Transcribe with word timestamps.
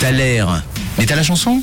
T'as 0.00 0.10
l'air. 0.10 0.62
Mais 0.98 1.06
t'as 1.06 1.16
la 1.16 1.22
chanson? 1.22 1.62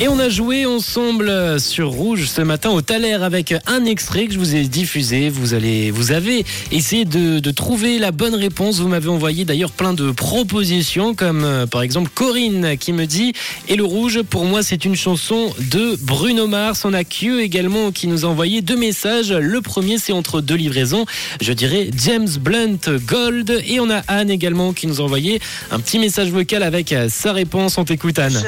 Et 0.00 0.08
on 0.08 0.18
a 0.18 0.28
joué 0.28 0.66
ensemble 0.66 1.60
sur 1.60 1.90
Rouge 1.90 2.26
ce 2.26 2.42
matin 2.42 2.70
au 2.70 2.82
Thaler 2.82 3.12
avec 3.12 3.54
un 3.66 3.84
extrait 3.84 4.26
que 4.26 4.34
je 4.34 4.40
vous 4.40 4.56
ai 4.56 4.64
diffusé. 4.64 5.28
Vous 5.28 5.54
allez, 5.54 5.92
vous 5.92 6.10
avez 6.10 6.44
essayé 6.72 7.04
de, 7.04 7.38
de 7.38 7.50
trouver 7.52 8.00
la 8.00 8.10
bonne 8.10 8.34
réponse. 8.34 8.80
Vous 8.80 8.88
m'avez 8.88 9.08
envoyé 9.08 9.44
d'ailleurs 9.44 9.70
plein 9.70 9.94
de 9.94 10.10
propositions, 10.10 11.14
comme 11.14 11.44
euh, 11.44 11.66
par 11.68 11.82
exemple 11.82 12.10
Corinne 12.12 12.76
qui 12.76 12.92
me 12.92 13.06
dit 13.06 13.34
Et 13.68 13.76
le 13.76 13.84
Rouge, 13.84 14.22
pour 14.22 14.44
moi, 14.46 14.64
c'est 14.64 14.84
une 14.84 14.96
chanson 14.96 15.54
de 15.70 15.96
Bruno 16.02 16.48
Mars. 16.48 16.84
On 16.84 16.92
a 16.92 17.04
Q 17.04 17.40
également 17.40 17.92
qui 17.92 18.08
nous 18.08 18.24
a 18.24 18.28
envoyé 18.28 18.62
deux 18.62 18.76
messages. 18.76 19.30
Le 19.30 19.60
premier, 19.60 19.98
c'est 19.98 20.12
entre 20.12 20.40
deux 20.40 20.56
livraisons. 20.56 21.06
Je 21.40 21.52
dirais 21.52 21.90
James 22.04 22.30
Blunt 22.40 22.80
Gold. 23.06 23.62
Et 23.64 23.78
on 23.78 23.88
a 23.90 24.00
Anne 24.08 24.30
également 24.30 24.72
qui 24.72 24.88
nous 24.88 25.00
a 25.00 25.04
envoyé 25.04 25.40
un 25.70 25.78
petit 25.78 26.00
message 26.00 26.30
vocal 26.30 26.64
avec 26.64 26.92
euh, 26.92 27.06
sa 27.08 27.32
réponse. 27.32 27.78
On 27.78 27.84
t'écoute, 27.84 28.18
Anne. 28.18 28.42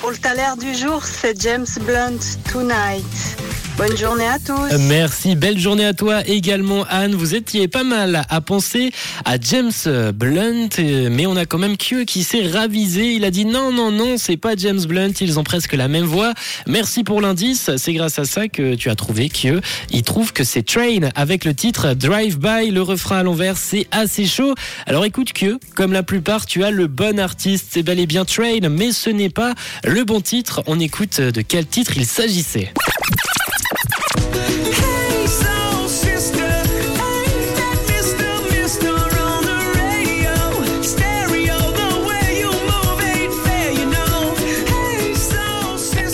Pour 0.00 0.10
le 0.10 0.16
taler 0.16 0.42
du 0.58 0.74
jour, 0.74 1.04
c'est 1.04 1.38
James 1.42 1.66
Blunt 1.82 2.18
Tonight. 2.50 3.49
Bonne 3.80 3.96
journée 3.96 4.26
à 4.26 4.38
tous. 4.38 4.76
Merci, 4.78 5.36
belle 5.36 5.58
journée 5.58 5.86
à 5.86 5.94
toi 5.94 6.20
également 6.26 6.84
Anne. 6.90 7.14
Vous 7.14 7.34
étiez 7.34 7.66
pas 7.66 7.82
mal 7.82 8.26
à 8.28 8.42
penser 8.42 8.92
à 9.24 9.40
James 9.40 9.72
Blunt, 10.12 10.68
euh, 10.78 11.08
mais 11.10 11.26
on 11.26 11.34
a 11.34 11.46
quand 11.46 11.56
même 11.56 11.78
Q 11.78 12.04
qui 12.04 12.22
s'est 12.22 12.46
ravisé. 12.46 13.14
Il 13.14 13.24
a 13.24 13.30
dit 13.30 13.46
non, 13.46 13.72
non, 13.72 13.90
non, 13.90 14.18
c'est 14.18 14.36
pas 14.36 14.54
James 14.54 14.84
Blunt, 14.84 15.12
ils 15.22 15.38
ont 15.38 15.44
presque 15.44 15.72
la 15.72 15.88
même 15.88 16.04
voix. 16.04 16.34
Merci 16.66 17.04
pour 17.04 17.22
l'indice, 17.22 17.70
c'est 17.78 17.94
grâce 17.94 18.18
à 18.18 18.26
ça 18.26 18.48
que 18.48 18.74
tu 18.74 18.90
as 18.90 18.94
trouvé 18.96 19.30
Q. 19.30 19.60
Il 19.88 20.02
trouve 20.02 20.34
que 20.34 20.44
c'est 20.44 20.62
Train 20.62 21.08
avec 21.14 21.46
le 21.46 21.54
titre 21.54 21.94
Drive 21.94 22.38
By, 22.38 22.70
le 22.70 22.82
refrain 22.82 23.20
à 23.20 23.22
l'envers, 23.22 23.56
c'est 23.56 23.86
assez 23.92 24.26
chaud. 24.26 24.54
Alors 24.84 25.06
écoute 25.06 25.32
Q, 25.32 25.56
comme 25.74 25.94
la 25.94 26.02
plupart, 26.02 26.44
tu 26.44 26.64
as 26.64 26.70
le 26.70 26.86
bon 26.86 27.18
artiste, 27.18 27.68
c'est 27.70 27.82
bel 27.82 27.98
et 27.98 28.06
bien 28.06 28.26
Train, 28.26 28.68
mais 28.68 28.92
ce 28.92 29.08
n'est 29.08 29.30
pas 29.30 29.54
le 29.84 30.04
bon 30.04 30.20
titre. 30.20 30.62
On 30.66 30.78
écoute 30.78 31.18
de 31.18 31.40
quel 31.40 31.64
titre 31.64 31.92
il 31.96 32.04
s'agissait. 32.04 32.74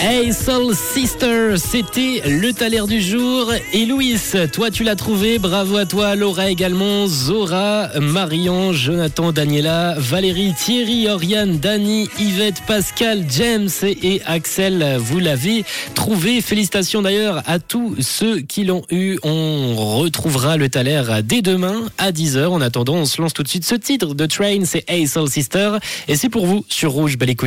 Hey 0.09 0.33
Soul 0.33 0.73
Sister, 0.77 1.57
c'était 1.57 2.23
le 2.27 2.53
taler 2.53 2.83
du 2.87 3.03
jour. 3.03 3.53
Et 3.73 3.87
Louis, 3.87 4.17
toi 4.53 4.71
tu 4.71 4.85
l'as 4.85 4.95
trouvé, 4.95 5.41
bravo 5.41 5.79
à 5.79 5.85
toi. 5.85 6.15
Laura 6.15 6.49
également, 6.49 7.09
Zora, 7.09 7.89
Marion, 8.01 8.73
Jonathan, 8.73 9.33
Daniela, 9.33 9.97
Valérie, 9.99 10.55
Thierry, 10.57 11.09
Oriane, 11.09 11.59
Dani, 11.59 12.09
Yvette, 12.21 12.63
Pascal, 12.69 13.25
James 13.29 13.69
et 13.83 14.23
Axel, 14.27 14.97
vous 15.01 15.19
l'avez 15.19 15.65
trouvé. 15.97 16.41
Félicitations 16.41 17.03
d'ailleurs 17.03 17.43
à 17.45 17.59
tous 17.59 17.97
ceux 17.99 18.39
qui 18.39 18.63
l'ont 18.63 18.83
eu. 18.93 19.19
On 19.25 19.75
retrouvera 19.99 20.57
le 20.57 20.69
taler 20.69 21.03
dès 21.25 21.43
demain 21.43 21.83
à 21.99 22.13
10h. 22.13 22.47
En 22.47 22.61
attendant, 22.61 22.95
on 22.95 23.07
se 23.07 23.21
lance 23.21 23.35
tout 23.35 23.43
de 23.43 23.49
suite 23.49 23.65
ce 23.65 23.75
titre 23.75 24.15
de 24.15 24.27
Train, 24.27 24.61
c'est 24.67 24.89
Hey 24.89 25.09
Soul 25.09 25.29
Sister. 25.29 25.79
Et 26.07 26.15
c'est 26.15 26.29
pour 26.29 26.47
vous 26.47 26.65
sur 26.69 26.93
Rouge, 26.93 27.19
belle 27.19 27.31
écoute. 27.31 27.45